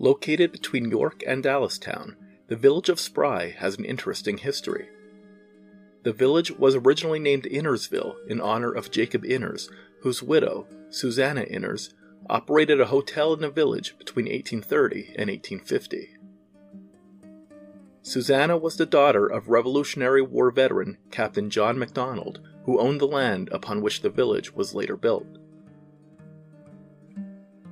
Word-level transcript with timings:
Located 0.00 0.52
between 0.52 0.90
York 0.90 1.24
and 1.26 1.42
Dallastown, 1.42 2.14
the 2.46 2.56
village 2.56 2.88
of 2.88 3.00
Spry 3.00 3.50
has 3.50 3.76
an 3.76 3.84
interesting 3.84 4.38
history. 4.38 4.88
The 6.04 6.12
village 6.12 6.52
was 6.52 6.76
originally 6.76 7.18
named 7.18 7.44
Innersville 7.44 8.14
in 8.28 8.40
honor 8.40 8.72
of 8.72 8.92
Jacob 8.92 9.24
Inners, 9.24 9.68
whose 10.02 10.22
widow, 10.22 10.68
Susanna 10.88 11.42
Inners, 11.42 11.92
operated 12.30 12.80
a 12.80 12.86
hotel 12.86 13.32
in 13.32 13.40
the 13.40 13.50
village 13.50 13.98
between 13.98 14.26
1830 14.26 15.14
and 15.16 15.30
1850. 15.30 16.10
Susanna 18.02 18.56
was 18.56 18.76
the 18.76 18.86
daughter 18.86 19.26
of 19.26 19.48
Revolutionary 19.48 20.22
War 20.22 20.50
veteran 20.52 20.98
Captain 21.10 21.50
John 21.50 21.76
MacDonald, 21.78 22.40
who 22.64 22.78
owned 22.78 23.00
the 23.00 23.06
land 23.06 23.48
upon 23.50 23.82
which 23.82 24.02
the 24.02 24.10
village 24.10 24.52
was 24.54 24.74
later 24.74 24.96
built. 24.96 25.37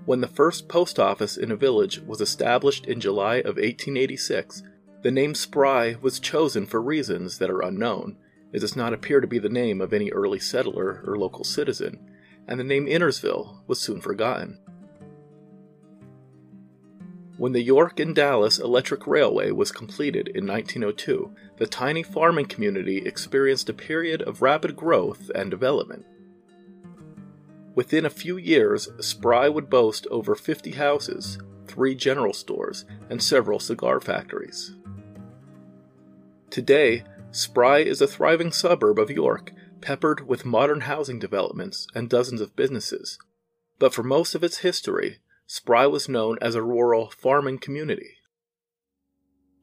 When 0.06 0.20
the 0.20 0.28
first 0.28 0.68
post 0.68 1.00
office 1.00 1.36
in 1.36 1.50
a 1.50 1.56
village 1.56 1.98
was 1.98 2.20
established 2.20 2.86
in 2.86 3.00
July 3.00 3.38
of 3.38 3.56
1886, 3.56 4.62
the 5.02 5.10
name 5.10 5.34
Spry 5.34 5.96
was 6.00 6.20
chosen 6.20 6.64
for 6.64 6.80
reasons 6.80 7.38
that 7.38 7.50
are 7.50 7.60
unknown. 7.60 8.16
It 8.52 8.60
does 8.60 8.77
not 8.77 8.92
appear 8.92 9.20
to 9.20 9.27
be 9.27 9.40
the 9.40 9.48
name 9.48 9.80
of 9.80 9.92
any 9.92 10.12
early 10.12 10.38
settler 10.38 11.02
or 11.04 11.18
local 11.18 11.42
citizen, 11.42 11.98
and 12.46 12.60
the 12.60 12.64
name 12.64 12.86
Innersville 12.86 13.62
was 13.66 13.80
soon 13.80 14.00
forgotten. 14.00 14.60
When 17.36 17.52
the 17.52 17.62
York 17.62 17.98
and 17.98 18.14
Dallas 18.14 18.60
Electric 18.60 19.08
Railway 19.08 19.50
was 19.50 19.72
completed 19.72 20.28
in 20.28 20.46
1902, 20.46 21.34
the 21.56 21.66
tiny 21.66 22.04
farming 22.04 22.46
community 22.46 22.98
experienced 22.98 23.68
a 23.68 23.74
period 23.74 24.22
of 24.22 24.40
rapid 24.40 24.77
growth 24.77 25.32
and 25.34 25.50
development. 25.50 26.06
Within 27.77 28.06
a 28.06 28.10
few 28.10 28.38
years, 28.38 28.88
Spry 29.00 29.50
would 29.50 29.69
boast 29.69 30.06
over 30.10 30.34
50 30.34 30.70
houses, 30.72 31.38
three 31.66 31.94
general 31.94 32.33
stores, 32.33 32.86
and 33.10 33.22
several 33.22 33.58
cigar 33.58 34.00
factories. 34.00 34.74
Today, 36.48 37.05
Spry 37.33 37.80
is 37.80 38.00
a 38.00 38.06
thriving 38.06 38.50
suburb 38.50 38.98
of 38.98 39.11
York, 39.11 39.52
peppered 39.83 40.27
with 40.27 40.46
modern 40.46 40.80
housing 40.80 41.18
developments 41.18 41.86
and 41.95 42.08
dozens 42.08 42.40
of 42.40 42.56
businesses. 42.56 43.18
But 43.78 43.92
for 43.92 44.02
most 44.02 44.34
of 44.34 44.42
its 44.42 44.58
history, 44.58 45.18
Spry 45.46 45.86
was 45.86 46.08
known 46.08 46.39
as 46.40 46.55
a 46.55 46.62
rural 46.62 47.11
farming 47.11 47.58
community. 47.58 48.17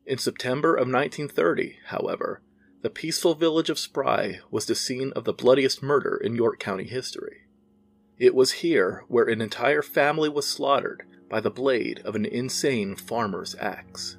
In 0.06 0.20
September 0.20 0.76
of 0.76 0.88
1930, 0.88 1.80
however, 1.88 2.44
the 2.84 2.92
peaceful 2.92 3.34
village 3.34 3.72
of 3.72 3.80
Spry 3.80 4.40
was 4.52 4.68
the 4.68 4.76
scene 4.76 5.12
of 5.16 5.24
the 5.24 5.34
bloodiest 5.34 5.82
murder 5.82 6.16
in 6.16 6.36
York 6.36 6.60
County 6.60 6.86
history. 6.86 7.43
It 8.20 8.36
was 8.36 8.52
here 8.52 9.04
where 9.08 9.26
an 9.26 9.42
entire 9.42 9.82
family 9.82 10.30
was 10.30 10.48
slaughtered 10.48 11.04
by 11.30 11.40
the 11.40 11.50
blade 11.50 12.00
of 12.06 12.16
an 12.16 12.26
insane 12.26 12.96
farmer's 12.96 13.56
axe. 13.60 14.18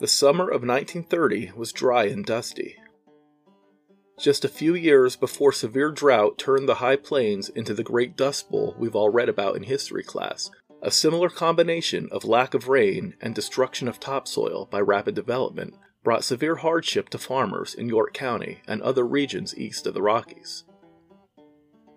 The 0.00 0.08
summer 0.08 0.44
of 0.44 0.66
1930 0.66 1.52
was 1.56 1.72
dry 1.72 2.04
and 2.04 2.26
dusty. 2.26 2.76
Just 4.18 4.44
a 4.44 4.48
few 4.48 4.74
years 4.74 5.16
before 5.16 5.52
severe 5.52 5.90
drought 5.90 6.36
turned 6.36 6.68
the 6.68 6.74
high 6.74 6.96
plains 6.96 7.48
into 7.48 7.72
the 7.72 7.82
great 7.82 8.16
dust 8.16 8.50
bowl 8.50 8.74
we've 8.78 8.94
all 8.94 9.08
read 9.08 9.28
about 9.28 9.56
in 9.56 9.62
history 9.62 10.02
class, 10.02 10.50
a 10.82 10.90
similar 10.90 11.30
combination 11.30 12.08
of 12.12 12.24
lack 12.24 12.52
of 12.52 12.68
rain 12.68 13.14
and 13.20 13.34
destruction 13.34 13.88
of 13.88 13.98
topsoil 13.98 14.66
by 14.66 14.80
rapid 14.80 15.14
development 15.14 15.74
brought 16.02 16.24
severe 16.24 16.56
hardship 16.56 17.08
to 17.10 17.18
farmers 17.18 17.74
in 17.74 17.88
York 17.88 18.12
County 18.12 18.60
and 18.66 18.82
other 18.82 19.06
regions 19.06 19.56
east 19.56 19.86
of 19.86 19.94
the 19.94 20.02
Rockies. 20.02 20.64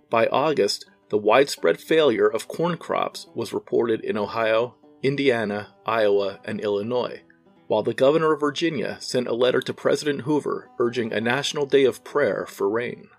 By 0.10 0.28
August, 0.28 0.86
the 1.10 1.18
widespread 1.18 1.80
failure 1.80 2.28
of 2.28 2.48
corn 2.48 2.78
crops 2.78 3.28
was 3.34 3.54
reported 3.54 4.02
in 4.02 4.18
Ohio, 4.18 4.76
Indiana, 5.02 5.76
Iowa, 5.86 6.40
and 6.46 6.60
Illinois, 6.60 7.22
while 7.68 7.84
the 7.84 7.94
governor 7.94 8.34
of 8.34 8.40
Virginia 8.40 8.98
sent 9.00 9.28
a 9.28 9.34
letter 9.34 9.62
to 9.62 9.74
President 9.74 10.22
Hoover 10.22 10.70
urging 10.80 11.12
a 11.12 11.22
national 11.22 11.66
day 11.66 11.86
of 11.86 12.04
prayer 12.04 12.46
for 12.48 12.70
rain. 12.70 13.10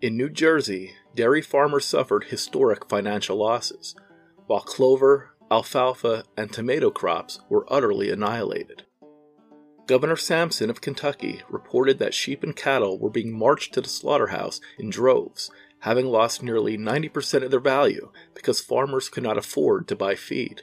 In 0.00 0.16
New 0.16 0.30
Jersey, 0.30 0.94
dairy 1.14 1.42
farmers 1.42 1.84
suffered 1.84 2.24
historic 2.24 2.88
financial 2.88 3.36
losses, 3.36 3.94
while 4.46 4.60
clover, 4.60 5.30
alfalfa, 5.50 6.24
and 6.36 6.52
tomato 6.52 6.90
crops 6.90 7.40
were 7.48 7.70
utterly 7.70 8.10
annihilated. 8.10 8.84
Governor 9.86 10.16
Sampson 10.16 10.68
of 10.68 10.80
Kentucky 10.80 11.42
reported 11.48 12.00
that 12.00 12.14
sheep 12.14 12.42
and 12.42 12.56
cattle 12.56 12.98
were 12.98 13.10
being 13.10 13.32
marched 13.32 13.72
to 13.74 13.80
the 13.80 13.88
slaughterhouse 13.88 14.60
in 14.78 14.90
droves, 14.90 15.48
having 15.80 16.06
lost 16.06 16.42
nearly 16.42 16.76
90% 16.76 17.44
of 17.44 17.52
their 17.52 17.60
value 17.60 18.10
because 18.34 18.60
farmers 18.60 19.08
could 19.08 19.22
not 19.22 19.38
afford 19.38 19.86
to 19.86 19.94
buy 19.94 20.16
feed. 20.16 20.62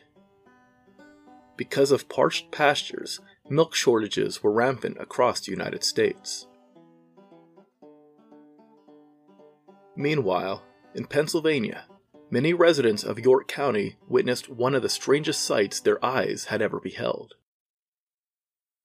Because 1.55 1.91
of 1.91 2.09
parched 2.09 2.51
pastures, 2.51 3.21
milk 3.49 3.73
shortages 3.73 4.43
were 4.43 4.51
rampant 4.51 4.97
across 4.99 5.39
the 5.39 5.51
United 5.51 5.85
States. 5.85 6.47
Meanwhile, 9.95 10.63
in 10.95 11.05
Pennsylvania, 11.05 11.85
many 12.29 12.53
residents 12.53 13.03
of 13.03 13.19
York 13.19 13.47
County 13.47 13.95
witnessed 14.05 14.49
one 14.49 14.75
of 14.75 14.81
the 14.81 14.89
strangest 14.89 15.43
sights 15.43 15.79
their 15.79 16.03
eyes 16.03 16.45
had 16.45 16.61
ever 16.61 16.81
beheld. 16.81 17.35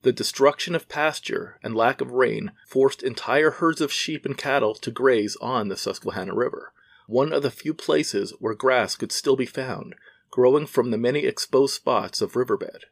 The 0.03 0.13
destruction 0.13 0.75
of 0.75 0.89
pasture 0.89 1.59
and 1.63 1.75
lack 1.75 2.01
of 2.01 2.13
rain 2.13 2.53
forced 2.67 3.03
entire 3.03 3.51
herds 3.51 3.81
of 3.81 3.93
sheep 3.93 4.25
and 4.25 4.39
cattle 4.39 4.75
to 4.75 4.91
graze 4.91 5.37
on 5.41 5.69
the 5.69 5.77
Susquehanna 5.77 6.35
River, 6.35 6.73
one 7.07 7.33
of 7.33 7.43
the 7.43 7.51
few 7.51 7.75
places 7.75 8.33
where 8.39 8.55
grass 8.55 8.95
could 8.95 9.11
still 9.11 9.35
be 9.35 9.47
found, 9.47 9.97
growing 10.31 10.67
from 10.67 10.91
the 10.91 10.99
many 10.99 11.21
exposed 11.21 11.75
spots 11.75 12.21
of 12.21 12.37
riverbed. 12.37 12.85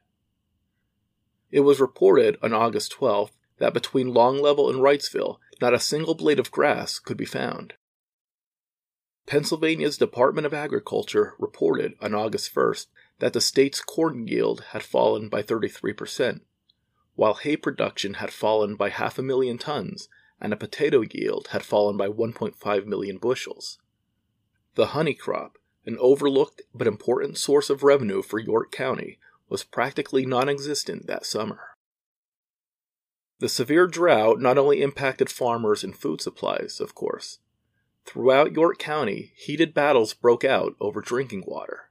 It 1.50 1.60
was 1.60 1.80
reported 1.80 2.36
on 2.42 2.52
August 2.52 2.96
12th 2.98 3.30
that 3.58 3.72
between 3.72 4.12
Long 4.12 4.40
Level 4.40 4.68
and 4.68 4.80
Wrightsville, 4.80 5.38
not 5.60 5.74
a 5.74 5.80
single 5.80 6.14
blade 6.14 6.40
of 6.40 6.50
grass 6.50 6.98
could 6.98 7.16
be 7.16 7.24
found. 7.24 7.74
Pennsylvania's 9.26 9.96
Department 9.96 10.46
of 10.46 10.54
Agriculture 10.54 11.34
reported 11.38 11.94
on 12.00 12.14
August 12.14 12.54
1st 12.54 12.86
that 13.18 13.32
the 13.32 13.40
state's 13.40 13.80
corn 13.80 14.26
yield 14.26 14.64
had 14.70 14.82
fallen 14.82 15.28
by 15.28 15.42
33%, 15.42 16.40
while 17.16 17.34
hay 17.34 17.56
production 17.56 18.14
had 18.14 18.32
fallen 18.32 18.76
by 18.76 18.90
half 18.90 19.18
a 19.18 19.22
million 19.22 19.58
tons 19.58 20.08
and 20.40 20.52
a 20.52 20.56
potato 20.56 21.02
yield 21.10 21.48
had 21.48 21.62
fallen 21.62 21.96
by 21.96 22.08
1.5 22.08 22.86
million 22.86 23.16
bushels. 23.18 23.78
The 24.74 24.88
honey 24.88 25.14
crop, 25.14 25.58
an 25.86 25.96
overlooked 25.98 26.62
but 26.74 26.86
important 26.86 27.38
source 27.38 27.70
of 27.70 27.82
revenue 27.82 28.22
for 28.22 28.38
York 28.38 28.70
County, 28.70 29.18
was 29.48 29.64
practically 29.64 30.26
non 30.26 30.48
existent 30.48 31.06
that 31.06 31.24
summer. 31.24 31.60
The 33.38 33.48
severe 33.48 33.86
drought 33.86 34.40
not 34.40 34.58
only 34.58 34.82
impacted 34.82 35.30
farmers 35.30 35.82
and 35.82 35.96
food 35.96 36.20
supplies, 36.20 36.80
of 36.80 36.94
course. 36.94 37.38
Throughout 38.04 38.52
York 38.52 38.78
County, 38.78 39.32
heated 39.36 39.72
battles 39.74 40.14
broke 40.14 40.44
out 40.44 40.74
over 40.80 41.00
drinking 41.00 41.44
water 41.46 41.85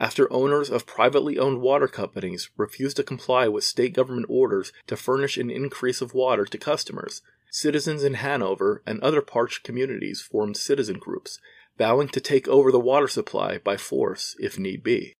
after 0.00 0.32
owners 0.32 0.70
of 0.70 0.86
privately 0.86 1.38
owned 1.38 1.60
water 1.60 1.86
companies 1.86 2.50
refused 2.56 2.96
to 2.96 3.02
comply 3.02 3.46
with 3.46 3.64
state 3.64 3.92
government 3.92 4.26
orders 4.28 4.72
to 4.86 4.96
furnish 4.96 5.36
an 5.36 5.50
increase 5.50 6.00
of 6.00 6.14
water 6.14 6.44
to 6.44 6.58
customers, 6.58 7.22
citizens 7.50 8.02
in 8.02 8.14
Hanover 8.14 8.82
and 8.86 9.00
other 9.00 9.22
parched 9.22 9.62
communities 9.62 10.20
formed 10.20 10.56
citizen 10.56 10.98
groups, 10.98 11.38
vowing 11.78 12.08
to 12.08 12.20
take 12.20 12.48
over 12.48 12.72
the 12.72 12.80
water 12.80 13.08
supply 13.08 13.58
by 13.58 13.76
force 13.76 14.34
if 14.40 14.58
need 14.58 14.82
be. 14.82 15.14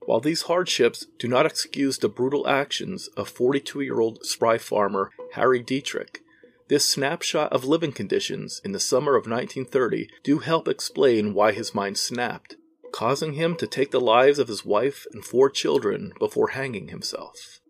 While 0.00 0.20
these 0.20 0.42
hardships 0.42 1.04
do 1.18 1.28
not 1.28 1.44
excuse 1.44 1.98
the 1.98 2.08
brutal 2.08 2.48
actions 2.48 3.08
of 3.08 3.28
42 3.28 3.82
year 3.82 4.00
old 4.00 4.24
spry 4.24 4.56
farmer 4.56 5.10
Harry 5.34 5.62
Dietrich, 5.62 6.22
this 6.68 6.88
snapshot 6.88 7.52
of 7.52 7.64
living 7.64 7.92
conditions 7.92 8.60
in 8.64 8.72
the 8.72 8.80
summer 8.80 9.16
of 9.16 9.26
1930 9.26 10.08
do 10.22 10.38
help 10.38 10.68
explain 10.68 11.34
why 11.34 11.52
his 11.52 11.74
mind 11.74 11.96
snapped, 11.96 12.56
causing 12.92 13.32
him 13.32 13.56
to 13.56 13.66
take 13.66 13.90
the 13.90 14.00
lives 14.00 14.38
of 14.38 14.48
his 14.48 14.64
wife 14.64 15.06
and 15.12 15.24
four 15.24 15.48
children 15.48 16.12
before 16.18 16.48
hanging 16.48 16.88
himself. 16.88 17.60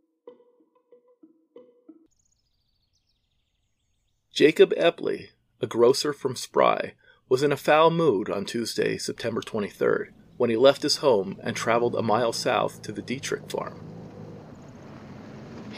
Jacob 4.33 4.73
Epley, 4.75 5.29
a 5.61 5.67
grocer 5.67 6.13
from 6.13 6.37
Spry, 6.37 6.95
was 7.29 7.43
in 7.43 7.53
a 7.53 7.57
foul 7.57 7.91
mood 7.91 8.31
on 8.31 8.45
Tuesday, 8.45 8.97
September 8.97 9.41
23rd, 9.41 10.13
when 10.37 10.51
he 10.51 10.57
left 10.57 10.83
his 10.83 10.99
home 10.99 11.37
and 11.43 11.57
traveled 11.57 11.95
a 11.95 12.03
mile 12.03 12.33
south 12.33 12.81
to 12.83 12.93
the 12.93 13.03
Dietrich 13.03 13.51
farm. 13.51 13.98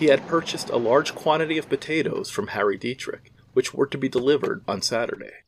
He 0.01 0.07
had 0.07 0.27
purchased 0.27 0.71
a 0.71 0.79
large 0.79 1.15
quantity 1.15 1.59
of 1.59 1.69
potatoes 1.69 2.31
from 2.31 2.47
Harry 2.47 2.79
Dietrich, 2.79 3.35
which 3.53 3.75
were 3.75 3.87
to 3.87 3.99
be 3.99 4.09
delivered 4.09 4.65
on 4.67 4.81
Saturday. 4.81 5.43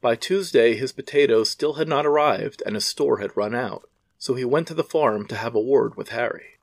By 0.00 0.16
Tuesday, 0.16 0.74
his 0.74 0.90
potatoes 0.90 1.48
still 1.48 1.74
had 1.74 1.86
not 1.86 2.04
arrived 2.04 2.60
and 2.66 2.74
his 2.74 2.84
store 2.84 3.18
had 3.18 3.36
run 3.36 3.54
out, 3.54 3.88
so 4.18 4.34
he 4.34 4.44
went 4.44 4.66
to 4.66 4.74
the 4.74 4.82
farm 4.82 5.28
to 5.28 5.36
have 5.36 5.54
a 5.54 5.60
word 5.60 5.96
with 5.96 6.08
Harry. 6.08 6.58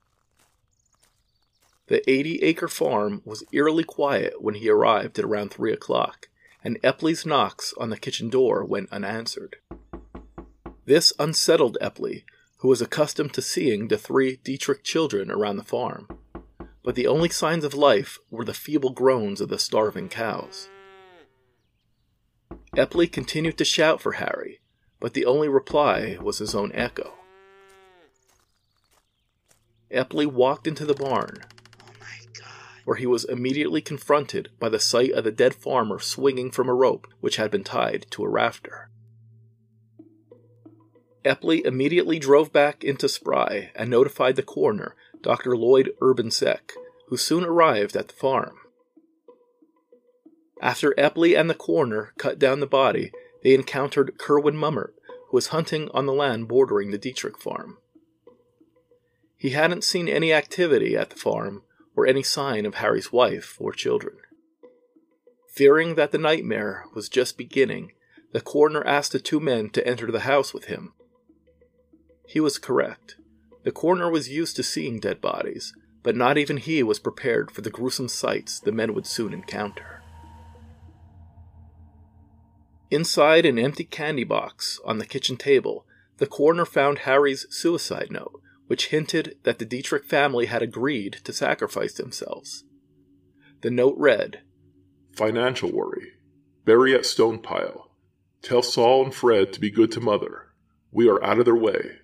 The 1.88 2.04
80 2.10 2.44
acre 2.44 2.68
farm 2.68 3.22
was 3.24 3.46
eerily 3.54 3.86
quiet 3.86 4.42
when 4.42 4.56
he 4.56 4.68
arrived 4.68 5.18
at 5.20 5.24
around 5.24 5.52
3 5.52 5.72
o'clock, 5.72 6.28
and 6.66 6.82
Epley's 6.82 7.26
knocks 7.26 7.74
on 7.78 7.92
the 7.92 7.98
kitchen 7.98 8.30
door 8.30 8.66
went 8.66 8.92
unanswered. 8.92 9.56
This 10.84 11.14
unsettled 11.18 11.78
Epley, 11.80 12.26
who 12.66 12.70
was 12.70 12.82
accustomed 12.82 13.32
to 13.32 13.44
seeing 13.44 13.90
the 13.90 13.98
three 13.98 14.38
Dietrich 14.38 14.84
children 14.84 15.30
around 15.30 15.58
the 15.58 15.64
farm. 15.64 16.08
But 16.84 16.96
the 16.96 17.06
only 17.06 17.30
signs 17.30 17.64
of 17.64 17.76
life 17.76 18.18
were 18.32 18.44
the 18.44 18.56
feeble 18.56 18.90
groans 18.90 19.40
of 19.40 19.50
the 19.50 19.60
starving 19.60 20.10
cows. 20.10 20.68
Epley 22.76 23.12
continued 23.12 23.60
to 23.60 23.66
shout 23.66 24.02
for 24.02 24.14
Harry, 24.14 24.62
but 25.00 25.14
the 25.14 25.28
only 25.28 25.48
reply 25.48 26.18
was 26.20 26.40
his 26.40 26.56
own 26.56 26.72
echo. 26.74 27.14
Epley 29.92 30.26
walked 30.26 30.66
into 30.66 30.88
the 30.88 30.96
barn, 30.96 31.44
where 32.84 32.98
he 32.98 33.06
was 33.06 33.26
immediately 33.26 33.80
confronted 33.80 34.50
by 34.60 34.70
the 34.70 34.80
sight 34.80 35.12
of 35.12 35.24
the 35.24 35.32
dead 35.32 35.54
farmer 35.54 36.00
swinging 36.00 36.50
from 36.50 36.68
a 36.68 36.74
rope 36.74 37.06
which 37.20 37.36
had 37.36 37.52
been 37.52 37.64
tied 37.64 38.08
to 38.10 38.24
a 38.24 38.28
rafter. 38.28 38.90
Epley 41.26 41.66
immediately 41.66 42.20
drove 42.20 42.54
back 42.54 42.84
into 42.84 43.10
Spry 43.10 43.72
and 43.76 43.90
notified 43.90 44.36
the 44.36 44.44
coroner, 44.44 44.96
Dr. 45.22 45.58
Lloyd 45.58 45.92
Urbansek, 46.00 46.72
who 47.08 47.18
soon 47.18 47.44
arrived 47.44 47.96
at 47.96 48.08
the 48.08 48.14
farm. 48.14 48.58
After 50.62 50.94
Epley 50.98 51.38
and 51.38 51.50
the 51.50 51.56
coroner 51.56 52.14
cut 52.18 52.40
down 52.40 52.60
the 52.60 52.68
body, 52.68 53.12
they 53.44 53.54
encountered 53.54 54.18
Kerwin 54.18 54.56
Mummert, 54.56 54.94
who 55.30 55.38
was 55.38 55.48
hunting 55.48 55.90
on 55.94 56.06
the 56.06 56.14
land 56.14 56.48
bordering 56.48 56.92
the 56.92 56.98
Dietrich 56.98 57.38
farm. 57.38 57.78
He 59.38 59.50
hadn't 59.50 59.84
seen 59.84 60.08
any 60.08 60.32
activity 60.32 60.96
at 60.96 61.10
the 61.10 61.16
farm 61.16 61.64
or 61.96 62.08
any 62.08 62.24
sign 62.24 62.66
of 62.66 62.76
Harry's 62.76 63.12
wife 63.12 63.58
or 63.60 63.74
children. 63.74 64.16
Fearing 65.48 65.96
that 65.96 66.12
the 66.12 66.18
nightmare 66.18 66.86
was 66.94 67.10
just 67.10 67.38
beginning, 67.38 67.94
the 68.32 68.42
coroner 68.42 68.84
asked 68.86 69.12
the 69.12 69.20
two 69.20 69.40
men 69.40 69.70
to 69.72 69.88
enter 69.88 70.12
the 70.12 70.22
house 70.22 70.54
with 70.54 70.66
him. 70.66 70.94
He 72.28 72.40
was 72.40 72.58
correct. 72.58 73.16
The 73.64 73.72
coroner 73.72 74.10
was 74.10 74.30
used 74.30 74.56
to 74.58 74.64
seeing 74.64 75.00
dead 75.00 75.22
bodies, 75.22 75.74
but 76.04 76.16
not 76.16 76.38
even 76.38 76.58
he 76.58 76.84
was 76.84 77.00
prepared 77.00 77.50
for 77.50 77.62
the 77.62 77.70
gruesome 77.70 78.08
sights 78.08 78.60
the 78.60 78.72
men 78.72 78.94
would 78.94 79.08
soon 79.08 79.34
encounter. 79.34 80.02
Inside 82.92 83.46
an 83.46 83.58
empty 83.58 83.84
candy 83.84 84.24
box 84.24 84.80
on 84.86 85.00
the 85.00 85.06
kitchen 85.06 85.36
table, 85.36 85.86
the 86.18 86.28
coroner 86.28 86.66
found 86.66 87.00
Harry's 87.00 87.48
suicide 87.50 88.10
note, 88.12 88.40
which 88.68 88.88
hinted 88.88 89.38
that 89.44 89.60
the 89.60 89.66
Dietrich 89.66 90.06
family 90.06 90.46
had 90.46 90.62
agreed 90.62 91.14
to 91.24 91.34
sacrifice 91.34 91.94
themselves. 91.94 92.64
The 93.62 93.72
note 93.72 93.96
read 93.98 94.42
Financial 95.16 95.72
worry. 95.72 96.14
Bury 96.66 96.94
at 96.94 97.06
stone 97.06 97.40
pile. 97.40 97.92
Tell 98.42 98.62
Saul 98.62 99.06
and 99.06 99.14
Fred 99.14 99.54
to 99.54 99.60
be 99.60 99.72
good 99.72 99.92
to 99.94 100.00
mother. 100.00 100.50
We 100.92 101.10
are 101.10 101.24
out 101.24 101.40
of 101.40 101.46
their 101.46 101.56
way. 101.56 102.00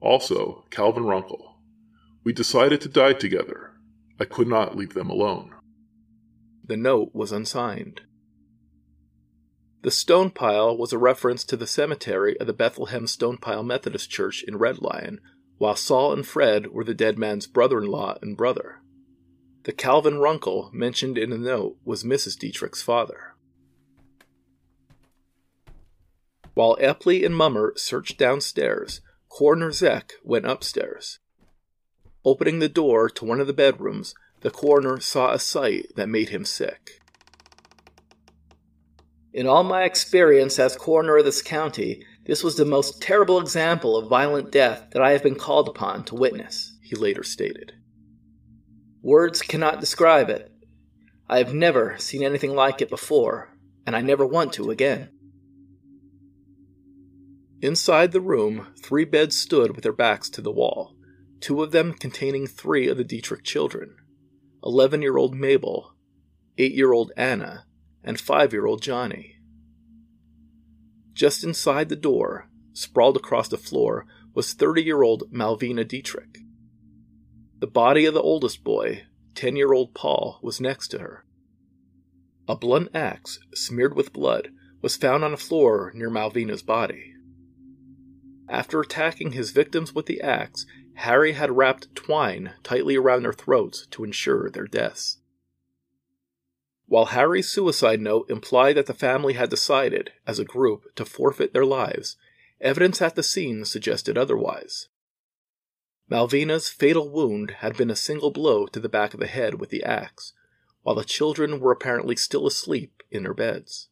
Also, 0.00 0.64
Calvin 0.70 1.04
Runkle. 1.04 1.56
We 2.24 2.32
decided 2.32 2.80
to 2.82 2.88
die 2.88 3.12
together. 3.12 3.72
I 4.18 4.24
could 4.24 4.48
not 4.48 4.76
leave 4.76 4.94
them 4.94 5.10
alone. 5.10 5.54
The 6.64 6.76
note 6.76 7.10
was 7.14 7.32
unsigned. 7.32 8.02
The 9.82 9.90
stone 9.90 10.30
pile 10.30 10.76
was 10.76 10.92
a 10.92 10.98
reference 10.98 11.44
to 11.44 11.56
the 11.56 11.66
cemetery 11.66 12.38
of 12.40 12.48
the 12.48 12.52
Bethlehem 12.52 13.06
Stonepile 13.06 13.64
Methodist 13.64 14.10
Church 14.10 14.42
in 14.42 14.58
Red 14.58 14.82
Lion, 14.82 15.20
while 15.58 15.76
Saul 15.76 16.12
and 16.12 16.26
Fred 16.26 16.72
were 16.72 16.82
the 16.82 16.94
dead 16.94 17.18
man's 17.18 17.46
brother 17.46 17.78
in 17.78 17.86
law 17.86 18.16
and 18.20 18.36
brother. 18.36 18.80
The 19.62 19.72
Calvin 19.72 20.18
Runkle 20.18 20.70
mentioned 20.72 21.16
in 21.16 21.30
the 21.30 21.38
note 21.38 21.76
was 21.84 22.04
Mrs. 22.04 22.36
Dietrich's 22.36 22.82
father. 22.82 23.34
While 26.54 26.76
Epley 26.80 27.24
and 27.24 27.34
Mummert 27.34 27.78
searched 27.78 28.18
downstairs, 28.18 29.00
Coroner 29.36 29.68
Zeck 29.68 30.12
went 30.24 30.46
upstairs. 30.46 31.18
Opening 32.24 32.58
the 32.58 32.70
door 32.70 33.10
to 33.10 33.24
one 33.26 33.38
of 33.38 33.46
the 33.46 33.52
bedrooms, 33.52 34.14
the 34.40 34.50
coroner 34.50 34.98
saw 34.98 35.30
a 35.30 35.38
sight 35.38 35.88
that 35.94 36.08
made 36.08 36.30
him 36.30 36.46
sick. 36.46 37.02
In 39.34 39.46
all 39.46 39.62
my 39.62 39.82
experience 39.82 40.58
as 40.58 40.74
coroner 40.74 41.18
of 41.18 41.26
this 41.26 41.42
county, 41.42 42.02
this 42.24 42.42
was 42.42 42.56
the 42.56 42.64
most 42.64 43.02
terrible 43.02 43.38
example 43.38 43.98
of 43.98 44.08
violent 44.08 44.50
death 44.50 44.86
that 44.92 45.02
I 45.02 45.10
have 45.10 45.22
been 45.22 45.34
called 45.34 45.68
upon 45.68 46.04
to 46.04 46.14
witness, 46.14 46.74
he 46.80 46.96
later 46.96 47.22
stated. 47.22 47.74
Words 49.02 49.42
cannot 49.42 49.80
describe 49.80 50.30
it. 50.30 50.50
I 51.28 51.36
have 51.36 51.52
never 51.52 51.98
seen 51.98 52.22
anything 52.22 52.54
like 52.54 52.80
it 52.80 52.88
before, 52.88 53.54
and 53.86 53.94
I 53.94 54.00
never 54.00 54.24
want 54.24 54.54
to 54.54 54.70
again. 54.70 55.10
Inside 57.62 58.12
the 58.12 58.20
room, 58.20 58.66
three 58.82 59.06
beds 59.06 59.36
stood 59.36 59.74
with 59.74 59.82
their 59.82 59.92
backs 59.92 60.28
to 60.30 60.42
the 60.42 60.52
wall, 60.52 60.94
two 61.40 61.62
of 61.62 61.72
them 61.72 61.94
containing 61.94 62.46
three 62.46 62.86
of 62.86 62.98
the 62.98 63.04
Dietrich 63.04 63.44
children 63.44 63.96
11 64.62 65.00
year 65.00 65.16
old 65.16 65.34
Mabel, 65.34 65.94
8 66.58 66.72
year 66.72 66.92
old 66.92 67.12
Anna, 67.16 67.64
and 68.04 68.20
5 68.20 68.52
year 68.52 68.66
old 68.66 68.82
Johnny. 68.82 69.36
Just 71.12 71.44
inside 71.44 71.88
the 71.88 71.96
door, 71.96 72.50
sprawled 72.74 73.16
across 73.16 73.48
the 73.48 73.56
floor, 73.56 74.06
was 74.34 74.52
30 74.52 74.82
year 74.82 75.02
old 75.02 75.32
Malvina 75.32 75.86
Dietrich. 75.86 76.38
The 77.58 77.66
body 77.66 78.04
of 78.04 78.12
the 78.12 78.20
oldest 78.20 78.64
boy, 78.64 79.04
10 79.34 79.56
year 79.56 79.72
old 79.72 79.94
Paul, 79.94 80.40
was 80.42 80.60
next 80.60 80.88
to 80.88 80.98
her. 80.98 81.24
A 82.46 82.54
blunt 82.54 82.90
axe, 82.94 83.38
smeared 83.54 83.96
with 83.96 84.12
blood, 84.12 84.50
was 84.82 84.96
found 84.96 85.24
on 85.24 85.30
the 85.30 85.38
floor 85.38 85.90
near 85.94 86.10
Malvina's 86.10 86.62
body. 86.62 87.15
After 88.48 88.80
attacking 88.80 89.32
his 89.32 89.50
victims 89.50 89.94
with 89.94 90.06
the 90.06 90.20
axe, 90.20 90.66
Harry 90.94 91.32
had 91.32 91.56
wrapped 91.56 91.94
twine 91.94 92.54
tightly 92.62 92.96
around 92.96 93.22
their 93.22 93.32
throats 93.32 93.86
to 93.90 94.04
ensure 94.04 94.48
their 94.48 94.66
deaths. 94.66 95.18
While 96.86 97.06
Harry's 97.06 97.48
suicide 97.48 98.00
note 98.00 98.30
implied 98.30 98.76
that 98.76 98.86
the 98.86 98.94
family 98.94 99.34
had 99.34 99.50
decided, 99.50 100.12
as 100.26 100.38
a 100.38 100.44
group, 100.44 100.94
to 100.94 101.04
forfeit 101.04 101.52
their 101.52 101.66
lives, 101.66 102.16
evidence 102.60 103.02
at 103.02 103.16
the 103.16 103.22
scene 103.24 103.64
suggested 103.64 104.16
otherwise. 104.16 104.88
Malvina's 106.08 106.68
fatal 106.68 107.10
wound 107.10 107.50
had 107.58 107.76
been 107.76 107.90
a 107.90 107.96
single 107.96 108.30
blow 108.30 108.66
to 108.66 108.78
the 108.78 108.88
back 108.88 109.12
of 109.12 109.18
the 109.20 109.26
head 109.26 109.54
with 109.60 109.70
the 109.70 109.82
axe, 109.82 110.32
while 110.82 110.94
the 110.94 111.04
children 111.04 111.58
were 111.58 111.72
apparently 111.72 112.14
still 112.14 112.46
asleep 112.46 113.02
in 113.10 113.24
their 113.24 113.34
beds. 113.34 113.88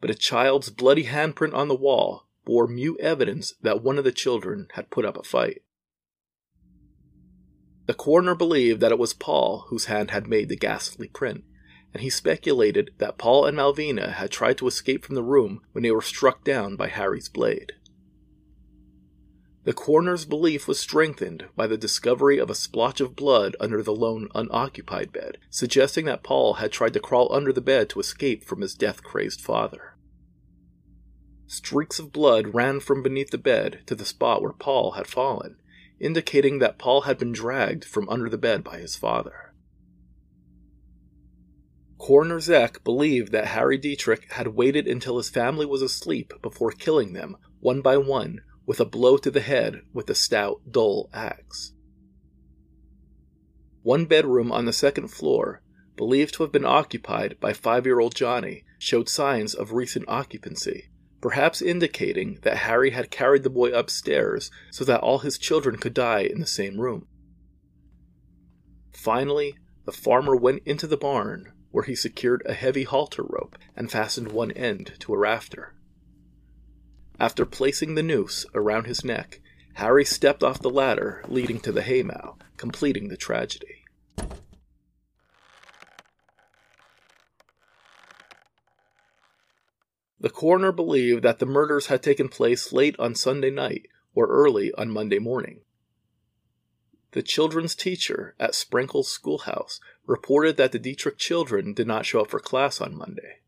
But 0.00 0.10
a 0.10 0.14
child's 0.14 0.70
bloody 0.70 1.04
handprint 1.04 1.54
on 1.54 1.68
the 1.68 1.76
wall 1.76 2.23
bore 2.44 2.66
mute 2.66 2.98
evidence 3.00 3.54
that 3.62 3.82
one 3.82 3.98
of 3.98 4.04
the 4.04 4.12
children 4.12 4.68
had 4.72 4.90
put 4.90 5.04
up 5.04 5.16
a 5.16 5.22
fight. 5.22 5.62
The 7.86 7.94
coroner 7.94 8.34
believed 8.34 8.80
that 8.80 8.92
it 8.92 8.98
was 8.98 9.12
Paul 9.12 9.66
whose 9.68 9.86
hand 9.86 10.10
had 10.10 10.26
made 10.26 10.48
the 10.48 10.56
ghastly 10.56 11.08
print, 11.08 11.44
and 11.92 12.02
he 12.02 12.10
speculated 12.10 12.92
that 12.98 13.18
Paul 13.18 13.44
and 13.44 13.56
Malvina 13.56 14.12
had 14.12 14.30
tried 14.30 14.58
to 14.58 14.66
escape 14.66 15.04
from 15.04 15.14
the 15.14 15.22
room 15.22 15.60
when 15.72 15.82
they 15.82 15.90
were 15.90 16.02
struck 16.02 16.44
down 16.44 16.76
by 16.76 16.88
Harry's 16.88 17.28
blade. 17.28 17.72
The 19.64 19.72
coroner's 19.72 20.26
belief 20.26 20.68
was 20.68 20.78
strengthened 20.78 21.46
by 21.56 21.66
the 21.66 21.78
discovery 21.78 22.38
of 22.38 22.50
a 22.50 22.54
splotch 22.54 23.00
of 23.00 23.16
blood 23.16 23.56
under 23.58 23.82
the 23.82 23.94
lone 23.94 24.28
unoccupied 24.34 25.10
bed, 25.10 25.38
suggesting 25.48 26.04
that 26.04 26.22
Paul 26.22 26.54
had 26.54 26.70
tried 26.70 26.92
to 26.94 27.00
crawl 27.00 27.32
under 27.32 27.52
the 27.52 27.62
bed 27.62 27.88
to 27.90 28.00
escape 28.00 28.44
from 28.44 28.60
his 28.60 28.74
death 28.74 29.02
crazed 29.02 29.40
father. 29.40 29.93
Streaks 31.46 31.98
of 31.98 32.12
blood 32.12 32.54
ran 32.54 32.80
from 32.80 33.02
beneath 33.02 33.30
the 33.30 33.38
bed 33.38 33.80
to 33.86 33.94
the 33.94 34.04
spot 34.04 34.42
where 34.42 34.52
Paul 34.52 34.92
had 34.92 35.06
fallen, 35.06 35.56
indicating 36.00 36.58
that 36.58 36.78
Paul 36.78 37.02
had 37.02 37.18
been 37.18 37.32
dragged 37.32 37.84
from 37.84 38.08
under 38.08 38.28
the 38.28 38.38
bed 38.38 38.64
by 38.64 38.78
his 38.78 38.96
father. 38.96 39.52
Coroner 41.98 42.38
Zeck 42.40 42.82
believed 42.84 43.32
that 43.32 43.46
Harry 43.48 43.78
Dietrich 43.78 44.32
had 44.32 44.48
waited 44.48 44.86
until 44.86 45.16
his 45.16 45.30
family 45.30 45.64
was 45.64 45.80
asleep 45.80 46.32
before 46.42 46.70
killing 46.70 47.12
them, 47.12 47.36
one 47.60 47.80
by 47.80 47.96
one, 47.96 48.40
with 48.66 48.80
a 48.80 48.84
blow 48.84 49.16
to 49.18 49.30
the 49.30 49.40
head 49.40 49.82
with 49.92 50.10
a 50.10 50.14
stout, 50.14 50.60
dull 50.70 51.08
axe. 51.12 51.72
One 53.82 54.06
bedroom 54.06 54.50
on 54.50 54.64
the 54.64 54.72
second 54.72 55.08
floor, 55.08 55.62
believed 55.96 56.34
to 56.34 56.42
have 56.42 56.52
been 56.52 56.64
occupied 56.64 57.38
by 57.40 57.52
five 57.52 57.86
year 57.86 58.00
old 58.00 58.14
Johnny, 58.14 58.64
showed 58.78 59.08
signs 59.08 59.54
of 59.54 59.72
recent 59.72 60.06
occupancy, 60.08 60.90
perhaps 61.24 61.62
indicating 61.62 62.38
that 62.42 62.58
Harry 62.58 62.90
had 62.90 63.10
carried 63.10 63.42
the 63.42 63.48
boy 63.48 63.70
upstairs 63.70 64.50
so 64.70 64.84
that 64.84 65.00
all 65.00 65.20
his 65.20 65.38
children 65.38 65.74
could 65.74 65.94
die 65.94 66.20
in 66.20 66.38
the 66.38 66.46
same 66.46 66.78
room. 66.78 67.06
Finally, 68.92 69.56
the 69.86 69.90
farmer 69.90 70.36
went 70.36 70.62
into 70.66 70.86
the 70.86 70.98
barn, 70.98 71.50
where 71.70 71.84
he 71.84 71.94
secured 71.94 72.42
a 72.44 72.52
heavy 72.52 72.84
halter 72.84 73.22
rope 73.22 73.56
and 73.74 73.90
fastened 73.90 74.32
one 74.32 74.50
end 74.50 74.92
to 74.98 75.14
a 75.14 75.16
rafter. 75.16 75.72
After 77.18 77.46
placing 77.46 77.94
the 77.94 78.02
noose 78.02 78.44
around 78.54 78.84
his 78.84 79.02
neck, 79.02 79.40
Harry 79.76 80.04
stepped 80.04 80.42
off 80.42 80.60
the 80.60 80.68
ladder 80.68 81.24
leading 81.26 81.58
to 81.60 81.72
the 81.72 81.80
haymow, 81.80 82.36
completing 82.58 83.08
the 83.08 83.16
tragedy. 83.16 83.73
The 90.20 90.30
coroner 90.30 90.72
believed 90.72 91.22
that 91.22 91.38
the 91.38 91.46
murders 91.46 91.86
had 91.86 92.02
taken 92.02 92.28
place 92.28 92.72
late 92.72 92.96
on 92.98 93.14
Sunday 93.14 93.50
night 93.50 93.88
or 94.14 94.26
early 94.26 94.72
on 94.74 94.90
Monday 94.90 95.18
morning. 95.18 95.60
The 97.12 97.22
children's 97.22 97.74
teacher 97.74 98.34
at 98.40 98.54
Sprinkles 98.54 99.08
Schoolhouse 99.08 99.80
reported 100.06 100.56
that 100.56 100.72
the 100.72 100.78
Dietrich 100.78 101.18
children 101.18 101.72
did 101.72 101.86
not 101.86 102.06
show 102.06 102.22
up 102.22 102.30
for 102.30 102.40
class 102.40 102.80
on 102.80 102.96
Monday. 102.96 103.40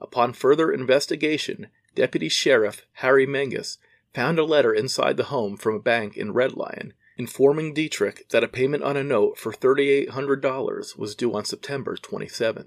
Upon 0.00 0.32
further 0.32 0.70
investigation, 0.70 1.68
Deputy 1.94 2.28
Sheriff 2.28 2.86
Harry 2.94 3.26
Menges 3.26 3.78
found 4.14 4.38
a 4.38 4.44
letter 4.44 4.72
inside 4.72 5.16
the 5.16 5.24
home 5.24 5.56
from 5.56 5.74
a 5.74 5.80
bank 5.80 6.16
in 6.16 6.32
Red 6.32 6.52
Lion 6.52 6.92
informing 7.16 7.72
Dietrich 7.72 8.28
that 8.28 8.44
a 8.44 8.48
payment 8.48 8.82
on 8.82 8.96
a 8.96 9.02
note 9.02 9.38
for 9.38 9.52
$3,800 9.52 10.98
was 10.98 11.14
due 11.14 11.34
on 11.34 11.44
September 11.44 11.96
27th. 11.96 12.66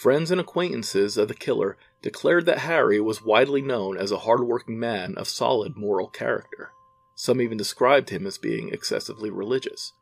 Friends 0.00 0.30
and 0.30 0.40
acquaintances 0.40 1.16
of 1.16 1.28
the 1.28 1.34
killer 1.34 1.78
declared 2.02 2.44
that 2.44 2.58
Harry 2.58 3.00
was 3.00 3.24
widely 3.24 3.62
known 3.62 3.96
as 3.96 4.12
a 4.12 4.18
hardworking 4.18 4.78
man 4.78 5.14
of 5.16 5.26
solid 5.26 5.78
moral 5.78 6.08
character. 6.08 6.72
Some 7.14 7.40
even 7.40 7.56
described 7.56 8.10
him 8.10 8.26
as 8.26 8.36
being 8.36 8.68
excessively 8.68 9.30
religious, 9.30 9.94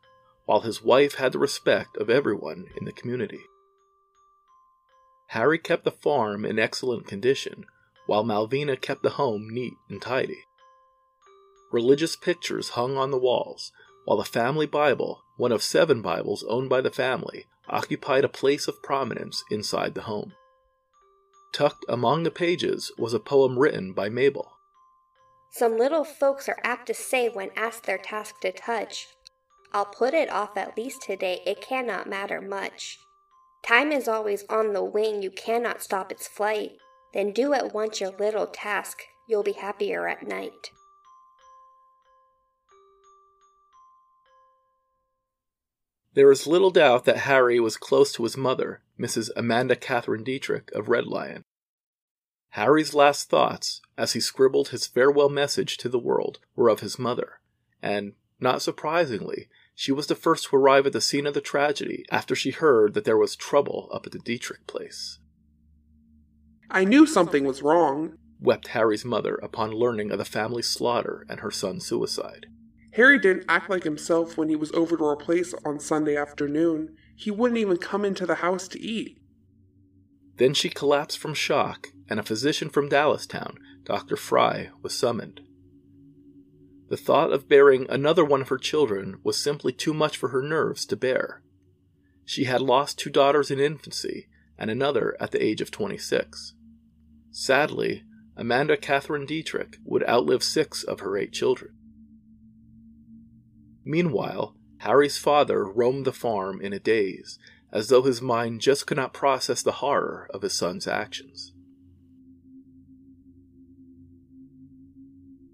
while 0.45 0.59
his 0.61 0.83
wife 0.83 1.15
had 1.15 1.31
the 1.31 1.39
respect 1.39 1.95
of 1.95 2.09
everyone 2.09 2.65
in 2.75 2.83
the 2.83 2.91
community. 2.91 3.39
Harry 5.27 5.57
kept 5.57 5.83
the 5.83 5.91
farm 5.91 6.45
in 6.45 6.59
excellent 6.59 7.07
condition, 7.07 7.65
while 8.05 8.23
Malvina 8.23 8.79
kept 8.79 9.03
the 9.03 9.11
home 9.11 9.49
neat 9.49 9.73
and 9.89 10.01
tidy. 10.01 10.43
Religious 11.71 12.15
pictures 12.15 12.69
hung 12.69 12.97
on 12.97 13.11
the 13.11 13.17
walls, 13.17 13.71
while 14.05 14.17
the 14.17 14.23
family 14.23 14.65
Bible, 14.65 15.23
one 15.37 15.51
of 15.51 15.63
seven 15.63 16.01
Bibles 16.01 16.43
owned 16.47 16.69
by 16.69 16.81
the 16.81 16.91
family, 16.91 17.45
occupied 17.67 18.23
a 18.23 18.29
place 18.29 18.67
of 18.67 18.83
prominence 18.83 19.43
inside 19.49 19.95
the 19.95 20.01
home. 20.01 20.33
Tucked 21.53 21.85
among 21.87 22.23
the 22.23 22.31
pages 22.31 22.91
was 22.97 23.13
a 23.13 23.19
poem 23.19 23.57
written 23.57 23.93
by 23.93 24.09
Mabel. 24.09 24.53
Some 25.51 25.77
little 25.77 26.03
folks 26.03 26.49
are 26.49 26.59
apt 26.63 26.87
to 26.87 26.93
say 26.93 27.29
when 27.29 27.51
asked 27.55 27.83
their 27.83 27.97
task 27.97 28.41
to 28.41 28.51
touch, 28.51 29.07
I'll 29.71 29.85
put 29.85 30.13
it 30.13 30.29
off 30.29 30.57
at 30.57 30.77
least 30.77 31.01
today, 31.01 31.41
it 31.45 31.61
cannot 31.61 32.07
matter 32.07 32.41
much. 32.41 32.99
Time 33.65 33.93
is 33.93 34.09
always 34.09 34.43
on 34.49 34.73
the 34.73 34.83
wing, 34.83 35.23
you 35.23 35.31
cannot 35.31 35.81
stop 35.81 36.11
its 36.11 36.27
flight. 36.27 36.73
Then 37.13 37.31
do 37.31 37.53
at 37.53 37.73
once 37.73 38.01
your 38.01 38.11
little 38.11 38.47
task, 38.47 39.03
you'll 39.27 39.43
be 39.43 39.53
happier 39.53 40.07
at 40.07 40.27
night. 40.27 40.71
There 46.13 46.31
is 46.31 46.45
little 46.45 46.71
doubt 46.71 47.05
that 47.05 47.19
Harry 47.19 47.59
was 47.59 47.77
close 47.77 48.11
to 48.13 48.23
his 48.23 48.37
mother, 48.37 48.81
Mrs. 48.99 49.29
Amanda 49.35 49.75
Catherine 49.75 50.23
Dietrich 50.23 50.69
of 50.73 50.89
Red 50.89 51.07
Lion. 51.07 51.43
Harry's 52.49 52.93
last 52.93 53.29
thoughts, 53.29 53.81
as 53.97 54.13
he 54.13 54.19
scribbled 54.19 54.69
his 54.69 54.85
farewell 54.85 55.29
message 55.29 55.77
to 55.77 55.89
the 55.89 55.97
world, 55.97 56.39
were 56.55 56.69
of 56.69 56.81
his 56.81 56.99
mother, 56.99 57.39
and, 57.81 58.13
not 58.39 58.61
surprisingly, 58.61 59.47
she 59.75 59.91
was 59.91 60.07
the 60.07 60.15
first 60.15 60.47
to 60.47 60.55
arrive 60.55 60.85
at 60.85 60.93
the 60.93 61.01
scene 61.01 61.25
of 61.25 61.33
the 61.33 61.41
tragedy 61.41 62.05
after 62.11 62.35
she 62.35 62.51
heard 62.51 62.93
that 62.93 63.05
there 63.05 63.17
was 63.17 63.35
trouble 63.35 63.89
up 63.91 64.05
at 64.05 64.11
the 64.11 64.19
Dietrich 64.19 64.67
place. 64.67 65.19
I 66.69 66.83
knew 66.85 67.05
something 67.05 67.45
was 67.45 67.61
wrong, 67.61 68.17
wept 68.39 68.69
Harry's 68.69 69.05
mother 69.05 69.35
upon 69.35 69.71
learning 69.71 70.11
of 70.11 70.17
the 70.17 70.25
family's 70.25 70.69
slaughter 70.69 71.25
and 71.29 71.39
her 71.39 71.51
son's 71.51 71.85
suicide. 71.85 72.47
Harry 72.93 73.17
didn't 73.17 73.45
act 73.49 73.69
like 73.69 73.83
himself 73.83 74.37
when 74.37 74.49
he 74.49 74.55
was 74.55 74.71
over 74.73 74.95
to 74.95 75.03
our 75.03 75.15
place 75.15 75.53
on 75.65 75.79
Sunday 75.79 76.15
afternoon. 76.15 76.95
He 77.15 77.31
wouldn't 77.31 77.59
even 77.59 77.77
come 77.77 78.05
into 78.05 78.25
the 78.25 78.35
house 78.35 78.67
to 78.69 78.79
eat. 78.79 79.17
Then 80.37 80.53
she 80.53 80.69
collapsed 80.69 81.17
from 81.17 81.33
shock, 81.33 81.87
and 82.09 82.19
a 82.19 82.23
physician 82.23 82.69
from 82.69 82.89
Dallastown, 82.89 83.55
Dr. 83.83 84.15
Fry, 84.15 84.69
was 84.81 84.97
summoned. 84.97 85.41
The 86.89 86.97
thought 86.97 87.31
of 87.31 87.47
bearing 87.47 87.87
another 87.89 88.25
one 88.25 88.41
of 88.41 88.49
her 88.49 88.57
children 88.57 89.19
was 89.23 89.41
simply 89.41 89.71
too 89.71 89.93
much 89.93 90.17
for 90.17 90.29
her 90.29 90.41
nerves 90.41 90.85
to 90.87 90.95
bear. 90.95 91.41
She 92.25 92.45
had 92.45 92.61
lost 92.61 92.99
two 92.99 93.09
daughters 93.09 93.49
in 93.51 93.59
infancy 93.59 94.27
and 94.57 94.69
another 94.69 95.15
at 95.19 95.31
the 95.31 95.43
age 95.43 95.61
of 95.61 95.71
26. 95.71 96.53
Sadly, 97.31 98.03
Amanda 98.35 98.77
Catherine 98.77 99.25
Dietrich 99.25 99.77
would 99.83 100.07
outlive 100.07 100.43
six 100.43 100.83
of 100.83 100.99
her 101.01 101.17
eight 101.17 101.33
children. 101.33 101.73
Meanwhile, 103.83 104.55
Harry's 104.77 105.17
father 105.17 105.65
roamed 105.65 106.05
the 106.05 106.13
farm 106.13 106.61
in 106.61 106.73
a 106.73 106.79
daze, 106.79 107.39
as 107.71 107.87
though 107.87 108.03
his 108.03 108.21
mind 108.21 108.61
just 108.61 108.85
could 108.85 108.97
not 108.97 109.13
process 109.13 109.61
the 109.61 109.73
horror 109.73 110.27
of 110.33 110.41
his 110.41 110.53
son's 110.53 110.87
actions. 110.87 111.52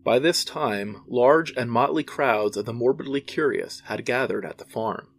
By 0.03 0.20
this 0.20 0.46
time, 0.46 1.03
large 1.08 1.51
and 1.56 1.72
motley 1.72 2.03
crowds 2.03 2.56
of 2.58 2.65
the 2.65 2.74
morbidly 2.74 3.22
curious 3.22 3.82
had 3.82 4.06
gathered 4.06 4.46
at 4.46 4.58
the 4.58 4.65
farm. 4.65 5.10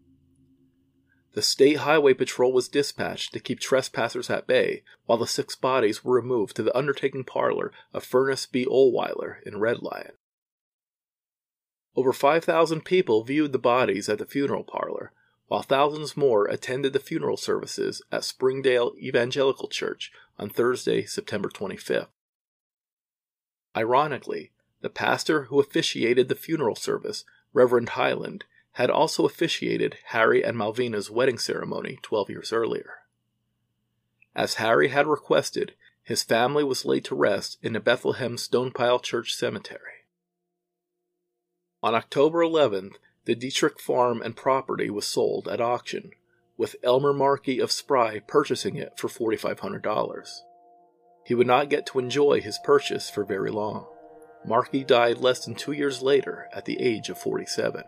The 1.32 1.42
State 1.42 1.78
Highway 1.78 2.14
Patrol 2.14 2.52
was 2.52 2.68
dispatched 2.68 3.32
to 3.32 3.40
keep 3.40 3.60
trespassers 3.60 4.30
at 4.30 4.48
bay, 4.48 4.82
while 5.04 5.18
the 5.18 5.28
six 5.28 5.54
bodies 5.54 6.02
were 6.02 6.16
removed 6.16 6.56
to 6.56 6.62
the 6.62 6.76
undertaking 6.76 7.22
parlor 7.22 7.72
of 7.92 8.02
Furnace 8.02 8.46
B. 8.46 8.66
Olweiler 8.66 9.36
in 9.46 9.60
Red 9.60 9.80
Lion. 9.80 10.12
Over 11.94 12.12
5,000 12.12 12.84
people 12.84 13.22
viewed 13.22 13.52
the 13.52 13.58
bodies 13.58 14.08
at 14.08 14.18
the 14.18 14.26
funeral 14.26 14.64
parlor, 14.64 15.12
while 15.46 15.62
thousands 15.62 16.16
more 16.16 16.46
attended 16.46 16.92
the 16.92 16.98
funeral 16.98 17.36
services 17.36 18.02
at 18.10 18.24
Springdale 18.24 18.94
Evangelical 18.98 19.68
Church 19.68 20.10
on 20.38 20.48
Thursday, 20.48 21.04
September 21.04 21.48
25th. 21.48 22.08
Ironically, 23.76 24.50
the 24.80 24.90
pastor 24.90 25.44
who 25.44 25.60
officiated 25.60 26.28
the 26.28 26.34
funeral 26.34 26.76
service, 26.76 27.24
Reverend 27.52 27.90
Highland, 27.90 28.44
had 28.72 28.90
also 28.90 29.26
officiated 29.26 29.98
Harry 30.06 30.42
and 30.42 30.56
Malvina's 30.56 31.10
wedding 31.10 31.38
ceremony 31.38 31.98
12 32.02 32.30
years 32.30 32.52
earlier. 32.52 32.94
As 34.34 34.54
Harry 34.54 34.88
had 34.88 35.06
requested, 35.06 35.74
his 36.02 36.22
family 36.22 36.64
was 36.64 36.84
laid 36.84 37.04
to 37.06 37.14
rest 37.14 37.58
in 37.62 37.72
the 37.72 37.80
Bethlehem 37.80 38.36
Stonepile 38.36 39.02
Church 39.02 39.34
Cemetery. 39.34 40.06
On 41.82 41.94
October 41.94 42.38
11th, 42.40 42.94
the 43.24 43.34
Dietrich 43.34 43.80
farm 43.80 44.22
and 44.22 44.36
property 44.36 44.90
was 44.90 45.06
sold 45.06 45.48
at 45.48 45.60
auction, 45.60 46.10
with 46.56 46.76
Elmer 46.82 47.12
Markey 47.12 47.58
of 47.58 47.72
Spry 47.72 48.18
purchasing 48.20 48.76
it 48.76 48.98
for 48.98 49.08
$4,500. 49.08 50.40
He 51.24 51.34
would 51.34 51.46
not 51.46 51.70
get 51.70 51.86
to 51.86 51.98
enjoy 51.98 52.40
his 52.40 52.58
purchase 52.64 53.10
for 53.10 53.24
very 53.24 53.50
long. 53.50 53.86
Markey 54.44 54.84
died 54.84 55.18
less 55.18 55.44
than 55.44 55.54
two 55.54 55.72
years 55.72 56.02
later 56.02 56.48
at 56.52 56.64
the 56.64 56.80
age 56.80 57.08
of 57.08 57.18
47. 57.18 57.84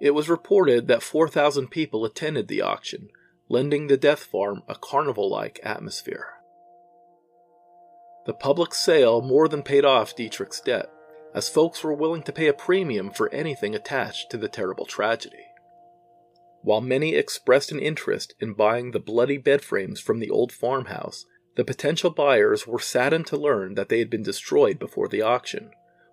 It 0.00 0.10
was 0.10 0.28
reported 0.28 0.88
that 0.88 1.02
4,000 1.02 1.68
people 1.68 2.04
attended 2.04 2.48
the 2.48 2.60
auction, 2.60 3.08
lending 3.48 3.86
the 3.86 3.96
death 3.96 4.24
farm 4.24 4.62
a 4.68 4.74
carnival 4.74 5.30
like 5.30 5.60
atmosphere. 5.62 6.34
The 8.26 8.34
public 8.34 8.74
sale 8.74 9.22
more 9.22 9.48
than 9.48 9.62
paid 9.62 9.84
off 9.84 10.16
Dietrich's 10.16 10.60
debt, 10.60 10.90
as 11.32 11.48
folks 11.48 11.84
were 11.84 11.94
willing 11.94 12.22
to 12.24 12.32
pay 12.32 12.48
a 12.48 12.52
premium 12.52 13.10
for 13.10 13.32
anything 13.32 13.74
attached 13.74 14.30
to 14.30 14.36
the 14.36 14.48
terrible 14.48 14.84
tragedy. 14.84 15.44
While 16.62 16.80
many 16.80 17.14
expressed 17.14 17.70
an 17.70 17.78
interest 17.78 18.34
in 18.40 18.54
buying 18.54 18.90
the 18.90 18.98
bloody 18.98 19.38
bed 19.38 19.62
frames 19.62 20.00
from 20.00 20.18
the 20.18 20.30
old 20.30 20.50
farmhouse, 20.50 21.24
the 21.56 21.64
potential 21.64 22.10
buyers 22.10 22.66
were 22.66 22.78
saddened 22.78 23.26
to 23.26 23.36
learn 23.36 23.74
that 23.74 23.88
they 23.88 23.98
had 23.98 24.10
been 24.10 24.22
destroyed 24.22 24.78
before 24.78 25.08
the 25.08 25.22
auction, 25.22 25.70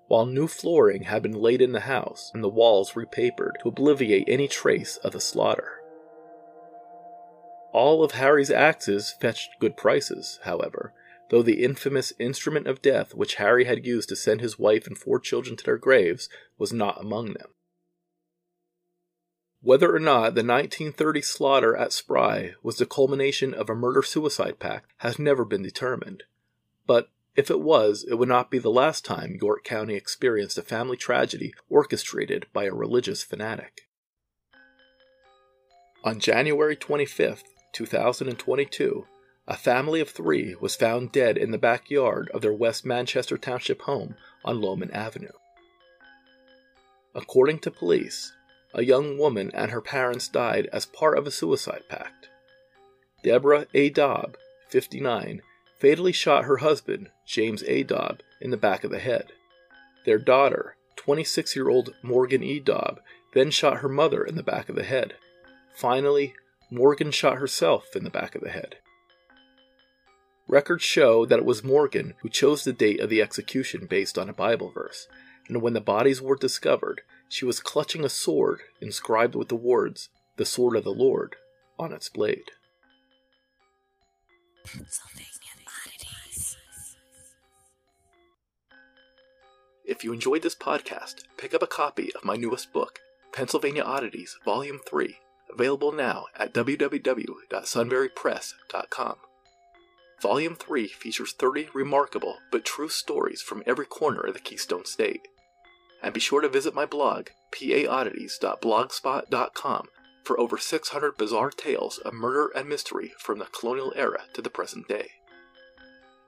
while 0.08 0.26
new 0.26 0.48
flooring 0.48 1.04
had 1.04 1.22
been 1.22 1.34
laid 1.34 1.62
in 1.62 1.74
the 1.74 1.82
house 1.82 2.32
and 2.34 2.44
the 2.44 2.50
walls 2.50 2.96
repapered 2.96 3.58
to 3.62 3.70
obliviate 3.70 4.26
any 4.28 4.48
trace 4.48 4.98
of 4.98 5.12
the 5.12 5.20
slaughter. 5.20 5.82
All 7.74 8.04
of 8.04 8.12
Harry's 8.12 8.52
axes 8.52 9.16
fetched 9.20 9.60
good 9.60 9.76
prices, 9.76 10.40
however, 10.44 10.94
though 11.30 11.42
the 11.42 11.64
infamous 11.64 12.14
instrument 12.20 12.68
of 12.68 12.82
death 12.82 13.14
which 13.14 13.36
Harry 13.36 13.66
had 13.66 13.86
used 13.86 14.10
to 14.10 14.16
send 14.16 14.40
his 14.40 14.60
wife 14.60 14.88
and 14.88 14.98
four 14.98 15.20
children 15.20 15.58
to 15.58 15.64
their 15.64 15.78
graves 15.78 16.30
was 16.58 16.72
not 16.72 17.02
among 17.02 17.34
them. 17.34 17.50
Whether 19.64 19.96
or 19.96 20.00
not 20.00 20.36
the 20.36 20.44
1930 20.44 21.22
slaughter 21.22 21.74
at 21.74 21.94
Spry 21.94 22.52
was 22.62 22.76
the 22.76 22.86
culmination 22.86 23.54
of 23.54 23.70
a 23.70 23.76
murder 23.76 24.04
suicide 24.04 24.60
pact 24.60 24.92
has 24.98 25.18
never 25.18 25.46
been 25.46 25.64
determined, 25.64 26.24
but 26.86 27.10
if 27.38 27.50
it 27.50 27.62
was, 27.62 28.06
it 28.08 28.16
would 28.16 28.28
not 28.28 28.52
be 28.52 28.60
the 28.60 28.70
last 28.70 29.06
time 29.06 29.38
York 29.42 29.64
County 29.64 29.96
experienced 29.96 30.58
a 30.58 30.64
family 30.64 30.98
tragedy 30.98 31.54
orchestrated 31.70 32.46
by 32.52 32.66
a 32.66 32.74
religious 32.74 33.24
fanatic. 33.24 33.88
On 36.04 36.20
January 36.20 36.76
25, 36.76 37.44
2022, 37.72 39.08
a 39.48 39.56
family 39.56 40.02
of 40.02 40.10
three 40.10 40.56
was 40.60 40.76
found 40.76 41.14
dead 41.14 41.38
in 41.38 41.52
the 41.52 41.58
backyard 41.58 42.30
of 42.34 42.42
their 42.42 42.54
West 42.54 42.86
Manchester 42.86 43.38
Township 43.38 43.84
home 43.84 44.16
on 44.44 44.60
Loman 44.60 44.92
Avenue. 44.92 45.32
According 47.16 47.60
to 47.60 47.72
police, 47.72 48.34
a 48.74 48.84
young 48.84 49.18
woman 49.18 49.52
and 49.54 49.72
her 49.72 49.82
parents 49.82 50.28
died 50.28 50.68
as 50.74 50.86
part 50.86 51.18
of 51.18 51.28
a 51.28 51.32
suicide 51.32 51.84
pact. 51.90 52.30
Deborah 53.24 53.68
A. 53.74 53.90
Dobb, 53.90 54.36
59, 54.70 55.42
fatally 55.80 56.12
shot 56.12 56.46
her 56.46 56.58
husband, 56.58 57.10
James 57.26 57.64
A. 57.68 57.84
Dobb, 57.84 58.22
in 58.42 58.52
the 58.52 58.58
back 58.58 58.84
of 58.84 58.92
the 58.92 59.00
head. 59.00 59.32
Their 60.06 60.18
daughter, 60.18 60.76
26 60.98 61.56
year 61.56 61.70
old 61.70 61.94
Morgan 62.02 62.44
E. 62.44 62.60
Dobb, 62.60 63.00
then 63.34 63.52
shot 63.52 63.78
her 63.78 63.90
mother 63.90 64.24
in 64.24 64.36
the 64.36 64.44
back 64.44 64.70
of 64.70 64.76
the 64.76 64.84
head. 64.84 65.16
Finally, 65.76 66.34
Morgan 66.70 67.12
shot 67.12 67.38
herself 67.38 67.96
in 67.96 68.04
the 68.04 68.10
back 68.10 68.36
of 68.36 68.42
the 68.42 68.50
head. 68.50 68.78
Records 70.48 70.84
show 70.84 71.26
that 71.26 71.40
it 71.40 71.46
was 71.46 71.64
Morgan 71.64 72.16
who 72.22 72.30
chose 72.30 72.64
the 72.64 72.74
date 72.74 73.00
of 73.00 73.10
the 73.10 73.22
execution 73.22 73.88
based 73.90 74.18
on 74.18 74.30
a 74.30 74.34
Bible 74.34 74.70
verse, 74.70 75.08
and 75.48 75.62
when 75.62 75.74
the 75.74 75.82
bodies 75.82 76.22
were 76.22 76.36
discovered, 76.36 77.02
she 77.34 77.46
was 77.46 77.60
clutching 77.60 78.06
a 78.06 78.10
sword 78.10 78.62
inscribed 78.80 79.34
with 79.34 79.48
the 79.48 79.56
words, 79.56 80.10
The 80.38 80.46
Sword 80.46 80.76
of 80.76 80.84
the 80.84 80.94
Lord, 80.94 81.36
on 81.80 81.92
its 81.92 82.08
blade. 82.08 82.52
If 89.84 90.04
you 90.04 90.14
enjoyed 90.14 90.44
this 90.44 90.54
podcast, 90.54 91.24
pick 91.38 91.56
up 91.56 91.64
a 91.64 91.68
copy 91.68 92.14
of 92.14 92.24
my 92.24 92.36
newest 92.36 92.72
book, 92.72 93.00
Pennsylvania 93.32 93.82
Oddities, 93.82 94.38
Volume 94.46 94.80
3, 94.88 95.18
available 95.52 95.92
now 95.92 96.28
at 96.38 96.54
www.sunburypress.com. 96.54 99.16
Volume 100.22 100.56
3 100.56 100.88
features 100.88 101.34
30 101.34 101.70
remarkable 101.74 102.38
but 102.52 102.64
true 102.64 102.90
stories 102.90 103.42
from 103.42 103.64
every 103.66 103.88
corner 103.88 104.22
of 104.22 104.36
the 104.36 104.40
Keystone 104.40 104.86
State. 104.86 105.28
And 106.04 106.14
be 106.14 106.20
sure 106.20 106.42
to 106.42 106.50
visit 106.50 106.76
my 106.76 106.86
blog, 106.86 107.30
paoddities.blogspot.com, 107.52 109.88
for 110.24 110.40
over 110.40 110.58
600 110.58 111.18
bizarre 111.18 111.50
tales 111.50 111.98
of 112.00 112.14
murder 112.14 112.52
and 112.56 112.70
mystery 112.70 113.14
from 113.18 113.40
the 113.40 113.46
colonial 113.46 113.94
era 113.96 114.24
to 114.34 114.42
the 114.42 114.50
present 114.50 114.88
day. 114.88 115.10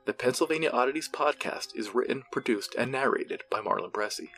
The 0.05 0.13
Pennsylvania 0.13 0.69
Oddities 0.69 1.09
podcast 1.09 1.75
is 1.75 1.93
written, 1.93 2.23
produced, 2.31 2.75
and 2.75 2.91
narrated 2.91 3.43
by 3.51 3.59
Marlon 3.59 3.91
Bressi. 3.91 4.29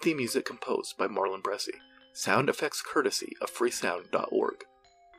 Theme 0.00 0.16
music 0.16 0.44
composed 0.44 0.96
by 0.96 1.06
Marlon 1.06 1.42
Bressi. 1.42 1.78
Sound 2.12 2.48
effects 2.48 2.82
courtesy 2.82 3.36
of 3.40 3.52
freesound.org. 3.52 4.64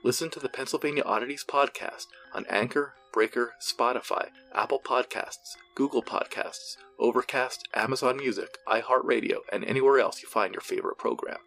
Listen 0.06 0.30
to 0.32 0.40
the 0.42 0.50
Pennsylvania 0.50 1.02
Oddities 1.06 1.46
podcast 1.48 2.08
on 2.34 2.46
Anchor, 2.50 2.94
Breaker, 3.14 3.54
Spotify, 3.62 4.28
Apple 4.54 4.82
Podcasts, 4.84 5.56
Google 5.76 6.04
Podcasts, 6.04 6.76
Overcast, 7.00 7.70
Amazon 7.74 8.18
Music, 8.18 8.58
iHeartRadio, 8.68 9.38
and 9.50 9.64
anywhere 9.64 10.00
else 10.00 10.22
you 10.22 10.28
find 10.28 10.54
your 10.54 10.62
favorite 10.62 10.98
program. 10.98 11.38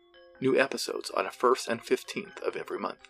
New 0.41 0.59
episodes 0.59 1.11
on 1.11 1.27
a 1.27 1.31
1st 1.31 1.69
and 1.69 1.83
15th 1.83 2.41
of 2.41 2.57
every 2.57 2.79
month. 2.79 3.09